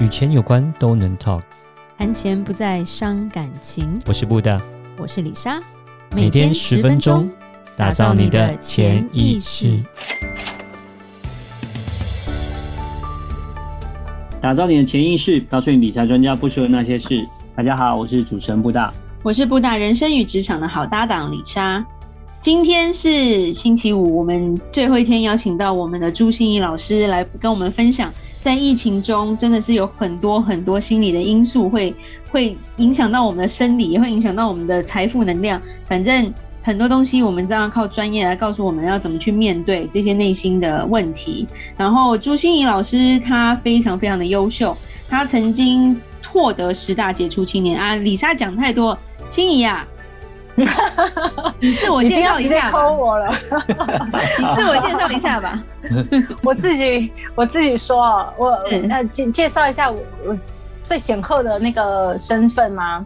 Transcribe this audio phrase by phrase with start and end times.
[0.00, 1.42] 与钱有关都能 talk，
[1.96, 3.88] 谈钱不再伤感情。
[4.06, 4.60] 我是布大，
[4.98, 5.60] 我是李莎，
[6.10, 7.30] 每天十分钟，
[7.76, 9.80] 打造你的潜意识，
[14.40, 17.24] 打造你的潜意识，告诉你理财专家不说的那些事。
[17.54, 18.92] 大家好，我是主持人布大，
[19.22, 21.84] 我是布大人生与职场的好搭档李莎。
[22.42, 28.12] 今天是星期五，我们最后一天邀请到我们的朱心怡老师来跟我们分享。
[28.44, 31.94] 在疫情中，真的是有很多很多心理的因素会
[32.30, 35.58] 会影响到我们的生理，也会影响到我们的财富能量。
[35.86, 36.30] 反正
[36.62, 41.48] 很多东西，我们都要靠专业来告诉我们要怎么去面对这些内心的问题。
[41.78, 44.76] 然后朱心仪老师她非常非常的优秀，
[45.08, 45.98] 她曾经
[46.30, 47.96] 获得十大杰出青年啊。
[47.96, 48.98] 李莎讲太多，
[49.30, 49.88] 心仪啊。
[51.60, 53.28] 你自我介绍一下，抠我了。
[54.38, 55.58] 你 自我介绍一下吧。
[56.42, 58.48] 我自己我自己说，我
[58.90, 60.38] 呃介介绍一下我我
[60.82, 63.04] 最显赫的那个身份吗？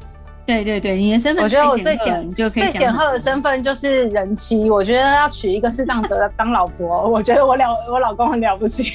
[0.49, 4.71] 对对对，你的身份，我觉得我最显最显赫的身份就是人妻。
[4.71, 8.95] 我觉得要娶一个视障者当老婆，我觉得我了我老公很了不起。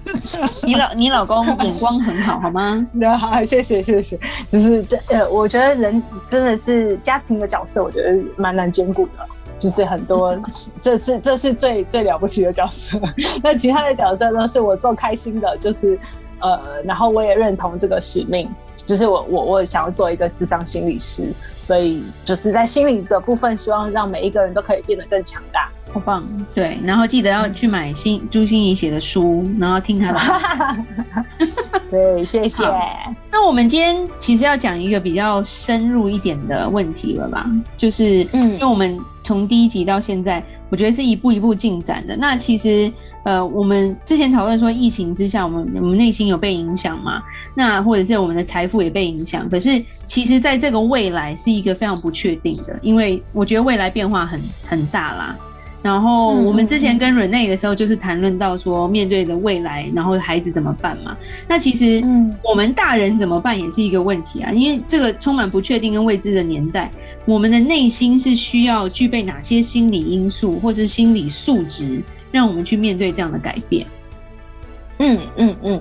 [0.64, 2.86] 你老你老公眼光很好，好吗？
[3.20, 4.18] 好，谢谢谢谢。
[4.50, 9.12] 就是呃，我觉得人真的是家庭的角色，我觉得蛮难兼顾的。
[9.58, 10.34] 就是很多，
[10.80, 12.98] 这是这是最最了不起的角色。
[13.44, 15.98] 那其他的角色都是我做开心的，就是
[16.40, 18.48] 呃，然后我也认同这个使命。
[18.86, 25.68] 就是我我我想要做一个智商心理师，所以就是在心理的部分，希望让每一个人都可以变得更强大。
[25.92, 30.20] 好棒，对，然后记得要去买新朱心怡写的书，然后听她的。
[31.90, 32.64] 对，谢谢。
[33.30, 37.46] 那我们今天其实要讲一个比较深入一点的问题了吧？
[37.76, 42.16] 就是，嗯，因为我们从第一集到现在，我觉得是一步一步进展的。
[42.16, 42.92] 那其实。
[43.26, 47.20] 呃，我们之前讨论说，疫情之下，我们我们内心有被影响吗？
[47.58, 49.48] 那或者是我们的财富也被影响？
[49.48, 55.34] 可是，其实在这个未来是一个非常不确定的，因为我觉得未来变化很很大啦。
[55.82, 61.16] 然后我们之前跟 Renee 的时候，就是谈论到说，面对的未来，然后孩子怎么办嘛？
[61.48, 66.90] 那其实，嗯，我们大人怎么办也是一个问题啊，因为这个充满不确定跟未知的年代，
[67.24, 72.02] 我们的内心是需要具备哪些心理因素或是心理素质？
[72.32, 73.86] 让我们去面对这样的改变。
[74.98, 75.80] 嗯嗯嗯，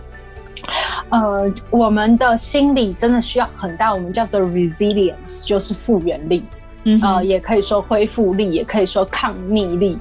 [1.10, 6.44] 呃，我们的心理真的需要很大，我们叫做 resilience，就是复原力。
[6.86, 9.98] 嗯，呃，也可以说恢复力，也可以说抗逆力，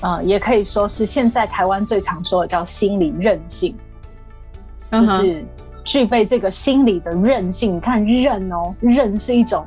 [0.00, 3.76] 呃，也可以说是现在台湾最常说的叫心理韧性，
[4.90, 5.44] 就是
[5.84, 7.76] 具备这个心理的韧性。
[7.76, 9.64] 你看韧哦，韧是一种。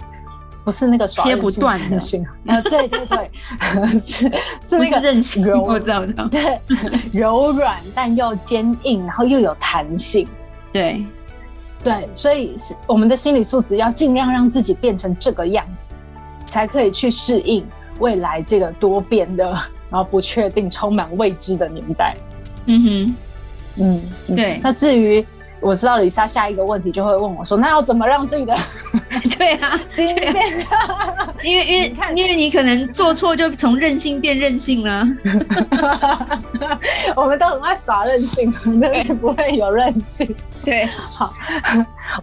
[0.64, 1.98] 不是那个切不断的。
[1.98, 2.26] 性。
[2.46, 3.32] 啊，对对对，
[3.98, 4.30] 是
[4.62, 6.60] 是那个韧性，柔我知道，我知道，对，
[7.14, 10.28] 柔软但又坚硬，然后又有弹性，
[10.78, 11.06] 对
[11.84, 15.94] 对，所以是我们的心理素质要尽量让自己变成这个样子，
[16.46, 17.66] 才可以去适应
[18.00, 19.46] 未来这个多变的，
[19.90, 22.16] 然后不确定、充满未知的年代。
[22.66, 23.16] 嗯哼，
[23.82, 24.02] 嗯，
[24.36, 24.60] 对。
[24.62, 25.26] 那至于。
[25.60, 28.56] 我知道李莎下一个问题就会问我说：“那要怎么让自己的
[29.38, 30.34] 对啊心变？
[31.44, 35.04] 因为因为因为你可能做错就从任性变任性了。
[37.16, 40.34] 我们都很爱耍任性，但是不会有任性。
[40.64, 41.34] 对，好，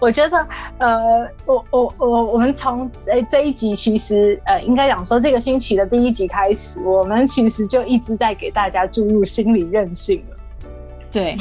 [0.00, 0.46] 我觉得
[0.78, 10.36] 呃，我我我我们从这这一集其实呃，应该讲说这个星期的第一集开始，我们其实就一直在给大家注入心理韧性了。
[11.10, 11.36] 对。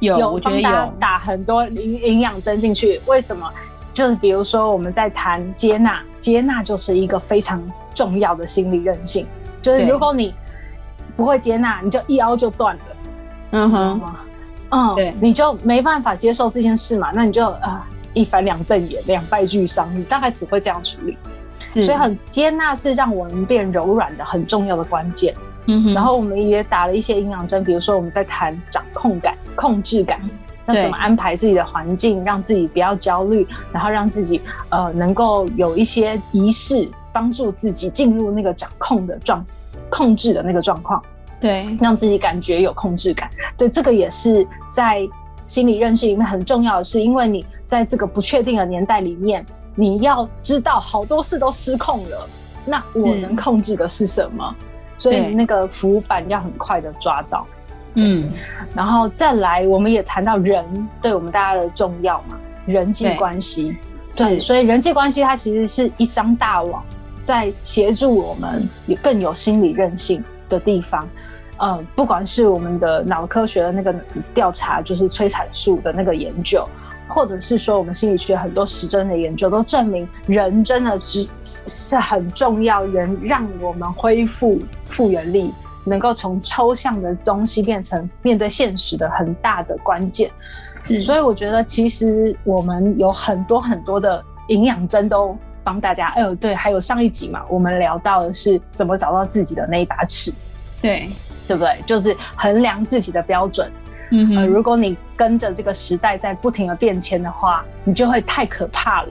[0.00, 3.00] 有，有我觉得有打很多营营养针进去。
[3.06, 3.48] 为什么？
[3.92, 7.62] 就是比如说我们在谈接纳，接纳就是一个非常
[7.94, 9.26] 重要的心理韧性。
[9.60, 10.34] 就是如果你
[11.16, 12.82] 不会接纳，你就一凹就断了。
[13.50, 14.00] 嗯哼，
[14.70, 17.10] 嗯，对，你就没办法接受这件事嘛。
[17.12, 17.82] 那你就呃
[18.14, 19.88] 一翻两瞪眼，两败俱伤。
[19.94, 21.18] 你大概只会这样处理。
[21.84, 25.34] 所以很接纳是让我们变柔软的很重要的关键。
[25.66, 30.20] 嗯哼，然后我们也打了一些营养针，比如说我们在谈掌控感、控制感，
[30.66, 34.40] 那怎么安排自己的环境，让自己不要焦虑，然后让自己
[34.70, 39.44] 呃能够有一些仪式，帮助自己进入那个掌控的状、
[39.88, 41.02] 控制的那个状况，
[41.40, 43.28] 对，让自己感觉有控制感。
[43.56, 45.00] 对，这个也是在
[45.46, 49.44] 心理认识里面很重要的是，因为你在这个不确定的年代里面，
[49.74, 52.28] 你要知道好多事都失控了，
[52.64, 54.54] 那我能控制的是什么？
[55.00, 57.46] 所以那个浮板要很快的抓到，
[57.94, 58.30] 嗯，
[58.74, 60.62] 然后再来，我们也谈到人
[61.00, 63.74] 对我们大家的重要嘛，人际关系，
[64.14, 66.84] 对，所以人际关系它其实是一张大网，
[67.22, 71.08] 在协助我们也更有心理韧性的地方，
[71.62, 73.94] 嗯，不管是我们的脑科学的那个
[74.34, 76.68] 调查，就是催产素的那个研究，
[77.10, 85.52] 或者是说我们心理学很多实证的研究都证明，人真的是是很重要，人让我们恢复复原力，
[85.84, 90.30] 能够从抽象的东西变成面对现实的很大的关键。
[91.02, 96.06] 所以我觉得其实我们有很多很多的营养针都帮大家。
[96.14, 100.32] 哎呦，对，还有上一集嘛，我们聊到的是怎么找到自己的那一把尺。
[100.80, 101.08] 对。
[101.48, 101.76] 对不对？
[101.84, 103.68] 就是衡量自己的标准。
[104.10, 109.08] 嗯、呃，如果你跟着这个时代在不停的变迁的话，你就会太可怕了。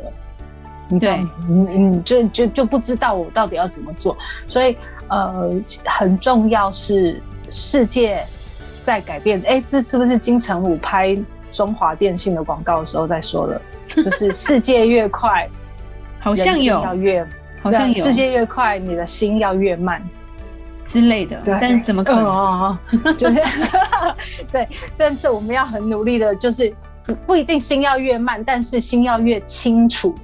[0.87, 1.11] 你就
[1.47, 4.17] 你你就就就不知道我到底要怎么做。
[4.47, 4.75] 所以
[5.07, 5.51] 呃，
[5.85, 8.23] 很重要是世界
[8.73, 9.41] 在改变。
[9.45, 11.17] 哎，这是不是金城武拍
[11.51, 13.61] 中华电信的广告的时候在说的？
[14.03, 15.49] 就是世界越快，
[16.19, 17.27] 好像有要越，
[17.61, 19.99] 好像有世界越快，你的心要越慢。
[20.89, 22.25] 之类的，但是怎么可能？
[22.25, 22.77] 哦、
[23.15, 23.39] 就是
[24.51, 26.73] 对，但是我们要很努力的，就是
[27.27, 30.15] 不一定心要越慢，但是心要越清楚。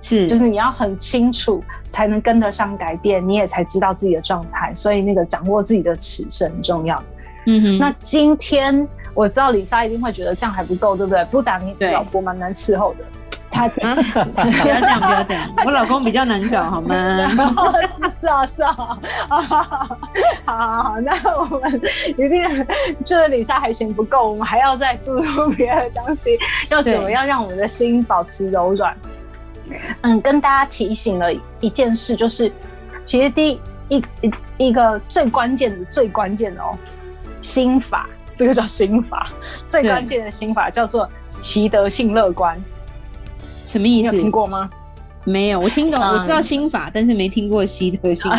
[0.00, 4.74] 是，就是你要很清楚，才能跟得上改变，你也才知道自己的状态。
[4.74, 7.04] 所以那个掌握自己的尺是很重要的。
[7.46, 7.78] 嗯哼。
[7.78, 11.24] 那今天我知道李莎一定会觉得这样还不够，对不对？
[11.26, 13.04] 不打你老婆蛮难伺候的。
[13.52, 15.54] 他、啊、不要这样，不要这样。
[15.66, 17.28] 我老公比较难找，好吗？
[18.10, 18.72] 是啊，是啊。
[19.28, 19.96] 好好
[20.46, 22.66] 好，那我们一定
[23.04, 26.38] 就是里莎还嫌不够，我们还要再注入别的东西。
[26.70, 28.96] 要怎么样让我们的心保持柔软？
[30.00, 32.50] 嗯，跟大家提醒了一件事，就是
[33.04, 36.76] 其实第一一一个最关键的、最关键的哦，
[37.40, 39.28] 心法，这个叫心法，
[39.68, 41.08] 最关键的心法叫做
[41.40, 42.58] 习得性乐观。
[43.72, 44.10] 什么意思？
[44.10, 44.68] 你有听过吗？
[45.24, 48.30] 没有，我听懂，我知道心法，嗯、但是没听过习得性。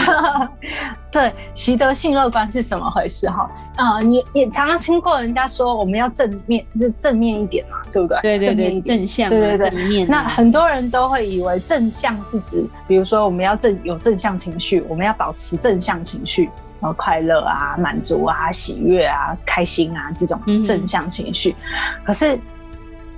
[1.09, 3.27] 对，习得性乐观是什么回事？
[3.29, 8.19] 哈，呃，你也常常听过人家说我们要正面，是正面一点嘛，对不对？
[8.21, 10.09] 对对对，正面，正向、啊，对对对，正面、啊。
[10.11, 16.49] 那很多人都会以为正向是指，比如说我们要正有正向情绪，我们要保持正向情绪，
[16.81, 22.37] 然后快乐啊、满足啊、喜悦啊、开心啊这种正向情绪，嗯、可是。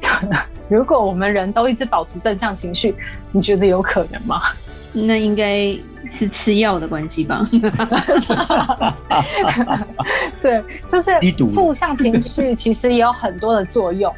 [0.68, 2.96] 如果我们人都一直保持正向情绪，
[3.32, 4.42] 你觉得有可能吗？
[4.94, 5.78] 那应该
[6.10, 7.46] 是吃药的关系吧。
[10.42, 11.12] 对，就是
[11.54, 14.12] 负向情绪其实也有很多的作用，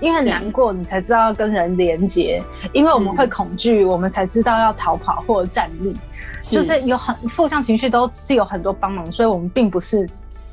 [0.00, 2.42] 因为难过你才知道要跟人连接，
[2.72, 5.96] 因为我们会恐惧，我们才知道要逃跑或者站立，
[6.42, 10.08] 就是有很负向情绪都是有很多帮忙，所以我们并不是。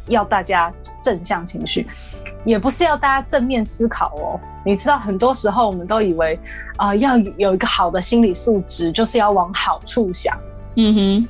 [0.07, 0.71] 要大家
[1.01, 1.88] 正向情绪，
[2.44, 4.39] 也不是要大家正面思考哦。
[4.63, 6.39] 你知道，很多时候我们都以为
[6.77, 10.38] 啊、呃，要有一个好的心理素质，就是要往好处想。
[10.75, 11.27] 嗯哼，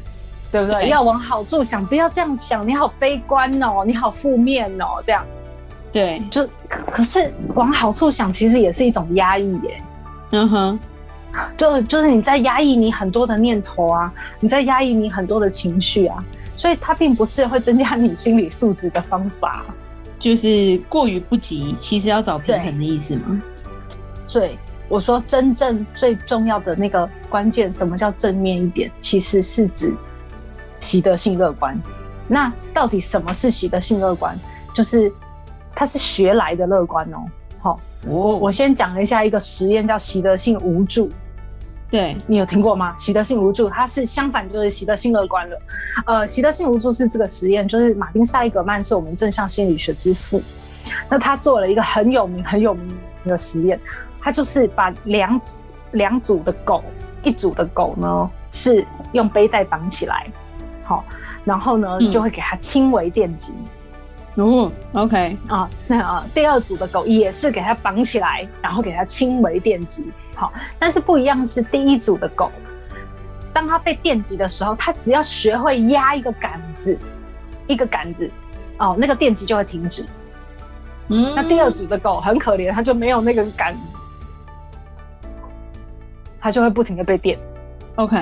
[0.51, 0.81] 对不对？
[0.81, 2.67] 对，要往好处想，不要这样想。
[2.67, 5.25] 你好悲观哦，你好负面哦，这样。
[5.91, 9.81] 对，就可是往好处想，其实也是一种压抑耶。
[10.31, 10.79] 嗯哼，
[11.57, 16.23] 就就是你在压抑你很多的念头啊，你在压抑你很多的情绪啊。
[16.61, 19.65] 所以它并不是会增加你心理素质的方法，
[20.19, 23.41] 就是过于不及，其实要找平衡的意思吗？
[24.31, 28.91] 对，我说真正最重要的那个关键，什么叫正面一点？
[28.99, 29.91] 其实是指
[30.79, 31.75] 习得性乐观。
[32.27, 34.37] 那到底什么是习得性乐观？
[34.71, 35.11] 就是
[35.73, 37.25] 它是学来的乐观哦。
[37.59, 41.11] 好，我我先讲一下一个实验，叫习得性无助。
[41.91, 42.95] 对，你有听过吗？
[42.97, 45.61] 习得性无助，它是相反，就是习得性乐观了。
[46.05, 50.41] 呃，习得性无助是这个实验，就是马丁塞利格曼是我们正向心理学之父。
[51.09, 53.77] 那他做了一个很有名、很有名的实验，
[54.21, 55.41] 他就是把两
[55.91, 56.81] 两组的狗，
[57.23, 60.31] 一组的狗呢是用背带绑起来，
[60.83, 61.03] 好，
[61.43, 63.53] 然后呢、嗯、就会给它轻微电击。
[64.35, 70.11] 哦，OK 啊，那啊，第二组的狗也是给它绑起来，然后给它轻微电击。
[70.35, 72.49] 好，但是不一样是第一组的狗，
[73.53, 76.97] 当它被电击的时候，它只要学会压一个杆子，
[77.67, 78.31] 一个杆子，
[78.77, 80.05] 哦，那个电击就会停止。
[81.09, 83.99] 嗯，那第二组的狗很可怜，它就没有那个杆子，
[86.39, 87.37] 它就会不停的被电。
[87.95, 88.17] OK，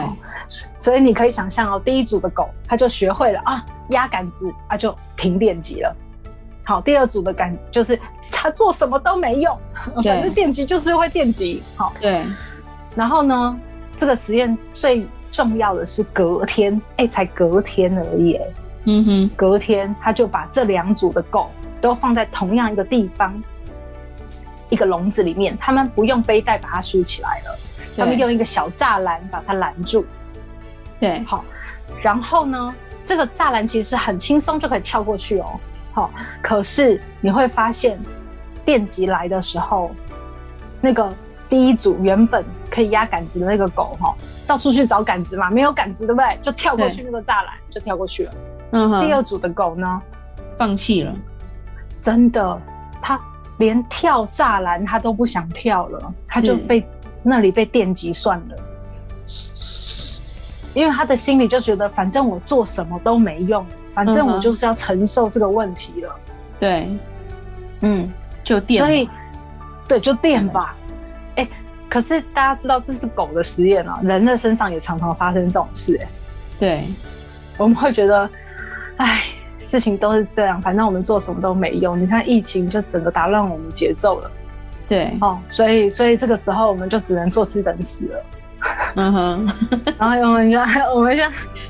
[0.80, 5.94] 所以你可以想象哦，第一组的狗，它就学会了啊，压杆子，它就停电击了。
[6.64, 8.00] 好，第二组的感就是
[8.32, 9.60] 他做什么都没用，
[10.04, 11.62] 反正电击就是会电击。
[11.76, 12.24] 好，对。
[12.96, 13.60] 然后呢，
[13.98, 18.48] 这个实验最重要的是隔天，哎、欸，才隔天而已，哎，
[18.86, 21.50] 嗯哼，隔天他就把这两组的狗
[21.82, 23.44] 都放在同样一个地方，
[24.70, 27.60] 一个笼子里面，他们不用背带把它束起来了，
[27.98, 30.06] 他们用一个小栅栏把它拦住。
[31.00, 31.44] 对，好。
[32.02, 32.74] 然后呢，
[33.10, 35.60] 这个栅栏其实很轻松就可以跳过去哦。
[35.94, 36.12] 好，
[36.44, 38.00] 可是你会发现，
[38.64, 39.90] 电极来的时候，
[40.80, 41.12] 那个
[41.50, 46.38] 第一组原本可以压杆子的那个狗哈，到处去找杆子嘛，没有杆子对不对？
[46.40, 48.34] 就跳过去那个栅栏，就跳过去了。
[48.74, 49.04] 嗯哼。
[49.04, 50.00] 第二组的狗呢，
[50.56, 51.12] 放弃了，
[52.00, 52.62] 真的，
[53.02, 53.20] 它
[53.58, 56.88] 连跳栅栏它都不想跳了，它就被
[57.24, 58.56] 那里被电击算了。
[60.74, 66.16] 因为他的心里就觉得，反正我做什么都没用，反正我就是要承受这个问题了。
[66.60, 66.90] 对，
[67.82, 68.12] 嗯，
[68.44, 69.10] 就电，所以，
[69.88, 70.76] 对，就电吧。
[71.36, 71.50] 哎、欸，
[71.90, 76.04] 可是大家知道这是狗的实验啊，人的身上也常常发生这种事、欸。
[76.04, 76.10] 哎，
[76.60, 76.84] 对，
[77.58, 78.30] 我们会觉得，
[78.98, 79.24] 哎，
[79.58, 82.00] 事情都是这样，反正我们做什么都没用。
[82.00, 84.32] 你看疫情就整个打乱我们节奏了。
[84.88, 88.24] 对，哦，所以，所以这个时候我们就只能坐吃等死了。
[88.96, 89.48] 嗯哼，
[89.98, 90.60] 然后我们就
[90.94, 91.24] 我们就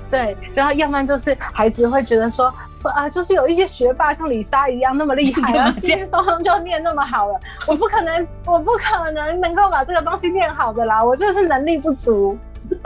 [0.09, 2.51] 对，然后要不然就是孩子会觉得说
[2.83, 12.37] 啊，就是有一些学霸像李莎一样那么厉害， 然后轻轻松松就念那么好了，我不可能，我不可能能够把这个东西念好的啦，我就是能力不足。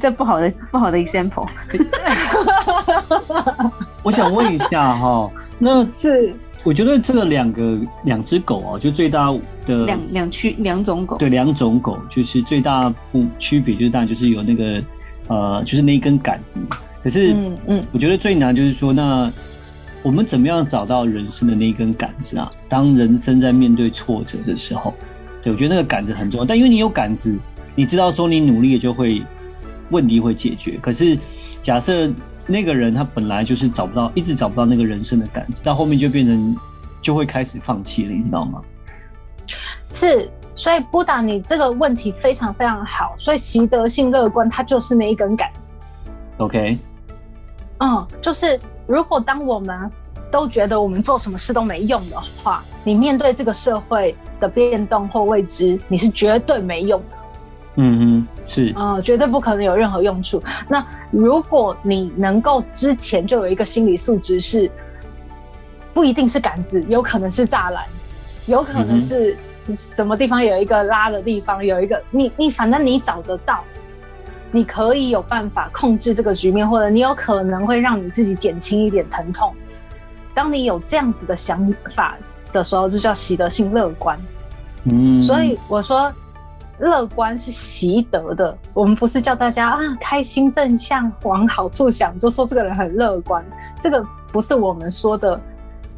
[0.00, 1.46] 这不好的不好的 example。
[4.02, 6.34] 我想问一下哈，那是。
[6.66, 9.32] 我觉得这个两个两只狗啊，就最大
[9.64, 14.82] 的两两区两种狗，对，两种狗就是最大不区别就是大就是有那个
[15.28, 16.58] 呃，就是那一根杆子。
[17.04, 19.30] 可是，嗯嗯，我觉得最难就是说，那
[20.02, 22.50] 我们怎么样找到人生的那一根杆子啊？
[22.68, 24.92] 当人生在面对挫折的时候，
[25.44, 26.44] 对，我觉得那个杆子很重要。
[26.44, 27.32] 但因为你有杆子，
[27.76, 29.22] 你知道说你努力了就会
[29.90, 30.76] 问题会解决。
[30.82, 31.16] 可是
[31.62, 32.10] 假设。
[32.46, 36.56] 那个人他本来就是找不到，一直找不到那个人生的感觉，到后面就变成
[37.02, 38.62] 就会开始放弃了，你知道吗？
[39.90, 45.72] 是，所以布达，你这个问题非常非常好，所以习得性乐观它就是那一根杆子。
[46.38, 46.78] OK，
[47.78, 49.90] 嗯，就是如果当我们
[50.30, 57.16] 都觉得我们做什么事都没用的话，你面对这个社会的变动或未知，你是绝对没用的。
[57.78, 60.42] 嗯嗯，是啊、呃，绝对不可能有任何用处。
[60.66, 64.70] 那如果你能够之前就有一个心理素质，是
[65.92, 67.84] 不一定是杆子，有可能是栅栏，
[68.46, 69.36] 有可能是
[69.68, 73.62] 什么地方有一个拉的地方，有一个你你反正你找得到，
[74.50, 79.54] 你可以有办法控制这个局面，或者你有可能会让你自己减轻一点疼痛。
[80.32, 82.16] 当你有这样子的想法
[82.54, 84.18] 的时候，就叫习得性乐观。
[84.84, 86.10] 嗯，所以我说。
[86.78, 93.44] 乐观是习得的，我们不是叫大家啊开心正向往好处想，就说这个人很乐观，
[93.80, 95.40] 这个不是我们说的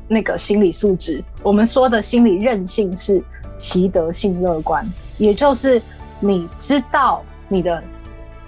[0.06, 1.22] 那个心理素质。
[1.42, 3.22] 我们说的心理韧性是
[3.58, 5.82] 习得性乐观，也就是
[6.20, 7.82] 你知道你的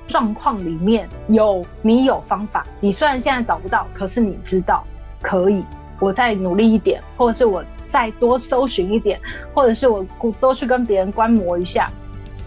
[0.06, 4.84] 状况里面有你有方法，你虽然现在找不到，可是你知道
[5.20, 5.64] 可以，
[5.98, 9.20] 我再努力一点，或者是我再多搜寻一点，
[9.52, 10.06] 或者是我
[10.38, 11.90] 多去跟别人观摩一下。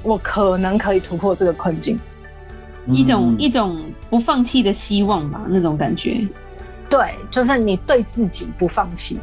[0.04, 2.00] 我可能可以突破这个困境，
[2.88, 6.22] 一种一种不放弃的希望吧，那种感觉。
[6.90, 9.20] 对，就是你对自己不放弃，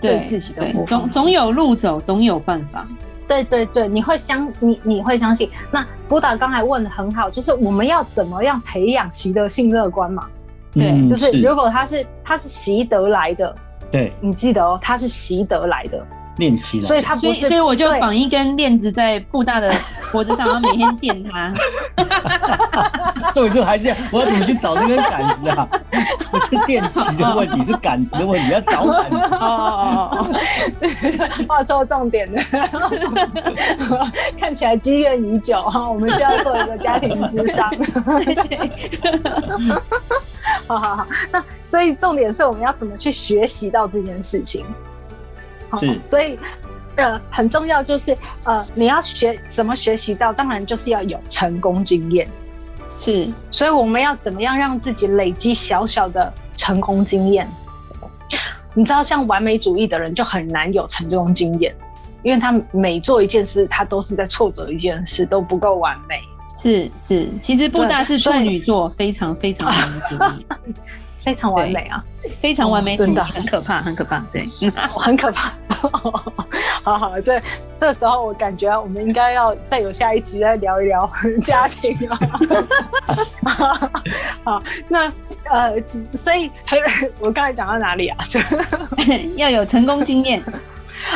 [0.00, 2.86] 对，自己的不放，总总有路走，总有办法。
[3.28, 5.48] 对对对，你会相你你会相信。
[5.70, 10.26] 那布达刚才问的很好，就是我们要怎么样培养习得性乐观嘛？
[10.72, 13.54] 对，嗯、就是如果他是他是习得来的，
[13.90, 16.06] 对，你记得哦，他是习得来的。
[16.36, 19.70] 练习来，所以他不是，所以我就绑一根链子在布大的
[20.10, 21.52] 脖子上，然后每天电他。
[23.32, 25.68] 所以就还是要，我要怎么去找这根杆子啊？
[26.30, 29.16] 不是电极的问题，是杆子的问题，要找杆子。
[29.16, 30.30] 哦哦哦，
[31.48, 32.42] 画错重点了。
[34.38, 37.70] 看起来积怨已久哈，我们需要做一个家庭之商。
[40.66, 44.64] 好好好，那所以重点是我们要怎么去学习到这件事情？
[45.78, 46.38] 是，哦、所以，
[46.96, 52.28] 呃，很重要就是，呃，你要学怎么学习到，当然就是要有成功经验。
[52.44, 57.48] 是，所以我们要怎么样让自己累积小小的成功经验？
[58.74, 61.74] 你知道，像完美主义的人就很难有成功经验，
[62.22, 66.20] 因为他每做一件事，他都是在挫折一件事，都不够完美。
[66.62, 70.74] 是是，其实布大是处女座，非常非常完美主义。
[71.24, 72.02] 非常完美啊，
[72.40, 74.48] 非常完美，真的很可怕，很可怕，对，
[74.90, 75.52] 很可怕。
[76.82, 77.40] 好好，这
[77.78, 81.08] 这时候我感觉我们应该要再有下一集再聊一聊
[81.44, 82.18] 家庭啊。
[84.44, 85.10] 好，那
[85.52, 86.50] 呃，所以
[87.18, 88.18] 我刚才讲到哪里啊？
[89.36, 90.42] 要有成功经验。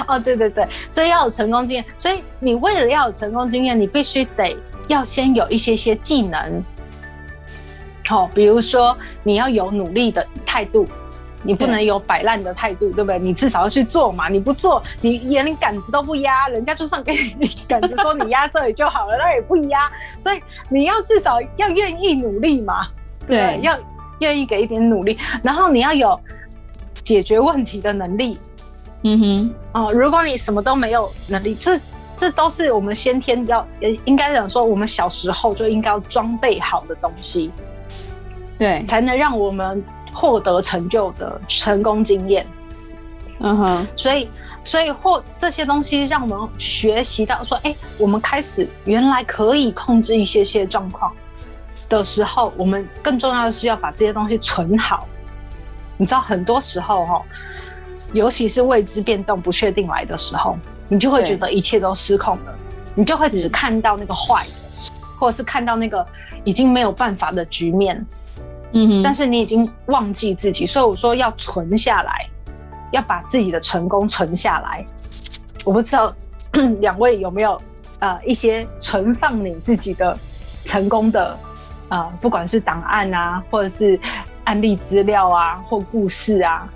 [0.09, 4.57] 哦，对对对，所以要有成功经验，所以你为了要有成功经验，你必须得
[4.89, 6.63] 要先有一些些技能。
[8.07, 10.87] 好，比如说你要有努力的态度，
[11.43, 13.19] 你不能有摆烂的态度，对不对？
[13.19, 22.89] 你至少要去做嘛，你不做，你连杆子都不压，人家就算给你杆子说你压这里就好了，那也不压，所以你要至少要愿意努力嘛，
[23.27, 23.61] 对，对？
[23.63, 23.79] 要
[24.21, 26.19] 愿意给一点努力，然后你要有
[27.03, 28.37] 解决问题的能力，
[29.03, 31.79] 嗯哼，哦，如果你什么都没有能力，这
[32.17, 33.67] 这都是我们先天要，
[34.05, 37.51] 应该讲说我们小时候就应该要装备好的东西。
[38.59, 42.45] 对，才能让我们获得成就的成功经验。
[43.41, 44.29] 嗯哼，所以，
[44.63, 51.11] 所以或这些东西让我们学习到说，哎、欸，我们开始原来可以控制一些些状况
[51.89, 55.03] 的时候，我们更重要的是要把这些东西存好。
[55.99, 57.21] 你知道，很多时候哈，
[58.15, 60.57] 尤其是未知变动、不确定来的时候，
[60.89, 62.57] 你就会觉得一切都失控了，
[62.95, 64.53] 你就会只看到那个坏的，
[65.19, 66.03] 或者是看到那个
[66.45, 68.01] 已经没有办法的局面。
[68.75, 72.27] 嗯哼，但是你已经忘记自己，所以我说要存下来，
[72.93, 74.85] 要把自己的成功存下来。
[75.65, 76.13] 我不知道
[76.81, 77.59] 两位有没有
[78.01, 80.17] 呃一些存放你自己的
[80.65, 81.39] 成功的
[81.89, 83.99] 呃，不管是档案啊，或者是
[84.45, 86.69] 案例资料啊，或故事啊，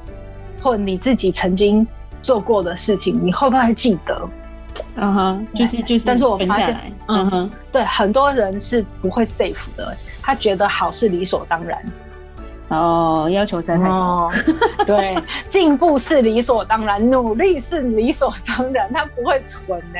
[0.62, 1.86] 或你自己曾经
[2.22, 4.28] 做过的事情，你会不会记得？
[4.94, 9.96] 嗯哼，就是就是，但是我发现，嗯哼，对，很多人是不会 safe 的。
[10.28, 11.82] 他觉得好是理所当然，
[12.68, 14.32] 哦，要求在太高，哦、
[14.84, 15.16] 对，
[15.48, 19.98] 进步是理所当然，努力是理所当然，他不会存呢。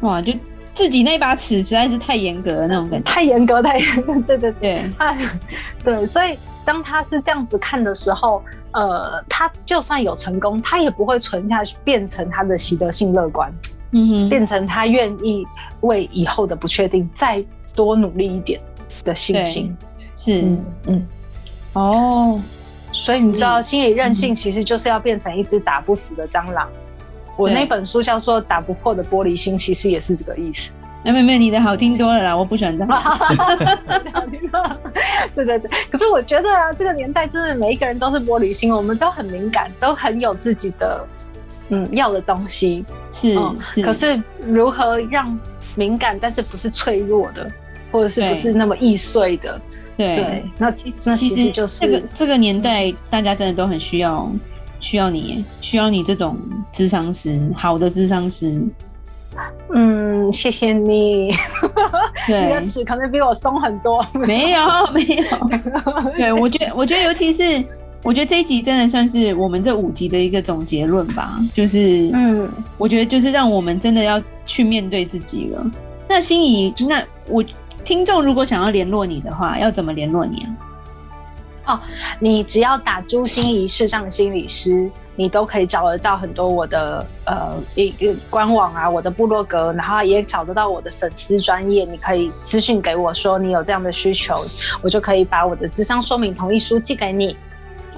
[0.00, 0.34] 哇，就
[0.74, 13.50] 自己那把尺实在是太严格了那种感觉，太严格，太严格，对对对，对，对，所以当他是这样子看的时候，呃，他就算有成功，他也不会存下去，变成他的习得性乐观，
[13.94, 15.42] 嗯，变成他愿意
[15.84, 17.34] 为以后的不确定再
[17.74, 18.60] 多努力一点。
[19.08, 19.76] 的信心
[20.16, 21.06] 是嗯嗯
[21.72, 22.40] 哦，
[22.92, 26.68] 所以你知道心理韧性其实就是要变成一只打不死的蟑螂。
[27.36, 30.74] 我那本书叫做《打不破的玻璃心》，其实也是这个意思。
[31.04, 33.00] 那妹妹，你的好听多了啦，我不喜欢蟑螂。
[35.36, 41.06] 对对对，可是我觉得啊，这个年代真的每一个人都是玻璃心，我们都很敏感，都很有自己的
[41.70, 42.84] 嗯要的东西。
[43.12, 44.20] 是，嗯、是，可是
[44.52, 45.24] 如何让
[45.76, 47.48] 敏感，但是不是脆弱的？
[47.90, 49.60] 或者是不是那么易碎的？
[49.96, 50.66] 对，对那
[51.06, 54.30] 那其实就是这个这个年代，大家真的都很需要
[54.80, 56.36] 需要你，需要你这种
[56.74, 58.62] 智商师，好的智商师。
[59.72, 61.30] 嗯，谢谢你。
[62.26, 64.04] 对， 你的尺可能比我松很多。
[64.12, 64.60] 没有，
[64.92, 66.10] 没有。
[66.16, 71.38] 对， 我觉得，我觉得，尤其是我觉得这一集真的算是我们这五集的一个总结论吧。
[71.54, 72.48] 就是，嗯，
[72.78, 75.70] 我觉得就是让我们真的要去面对自己了。
[76.08, 77.44] 那心仪，那我。
[77.84, 80.48] 听众如果想要联络你的话，要怎么联络你啊？
[81.66, 81.80] 哦，
[82.18, 91.84] 你只要打朱心怡视障心理师，你都可以找得到很多我的呃一个官网啊，我的部落格，然后也找得到我的粉丝专业。
[91.84, 94.42] 你可以私讯给我说你有这样的需求，
[94.80, 97.36] 我就可以把我的智商说明同意书寄给你。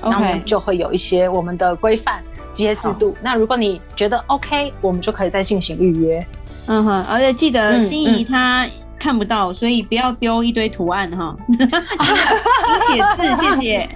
[0.03, 2.21] 那我们就会有一些我们的规范
[2.53, 3.15] 这些制度。
[3.23, 6.27] 那如果你觉得 OK，我们就可以再进行预约。
[6.67, 8.67] 嗯哼，而且记得心怡她。
[9.01, 13.89] 看不到，所以不要丢一堆图案哈， 你写字，谢谢，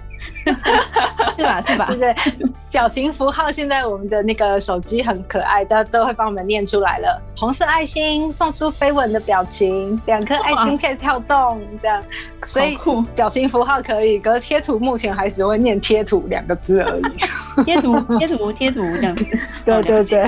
[1.36, 1.60] 是吧？
[1.60, 1.86] 是吧？
[1.90, 2.14] 对对，
[2.70, 7.22] 表情符号现在我们的那个手机很可爱，大家都会帮我们念出来了。
[7.36, 12.02] 红色爱心送出飞吻的表情，两颗爱心可以跳动，这样，
[12.42, 12.78] 所以
[13.14, 17.02] 表情符号可以，可是贴图目前还只会念贴图两个字而已。
[17.64, 19.26] 贴图，贴图，贴图这样子。
[19.66, 20.26] 对对对。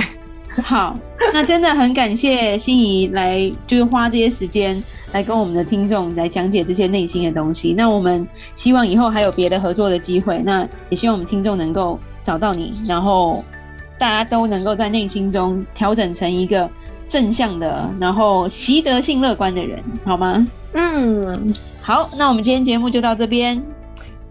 [0.65, 0.97] 好，
[1.35, 7.75] 那真的很感谢心仪来，就是花这些时间来跟我们的听众来讲解这些内心的东西。
[7.77, 13.45] 那我们希望以后还有别的合作的机会，那也希望我们听众能够找到你，然后
[13.99, 16.69] 大家都能够在内心中调整成一个
[17.09, 20.47] 正向的，然后习得性乐观的人，好吗？
[20.73, 23.63] 嗯，好，那我们今天节目就到这边。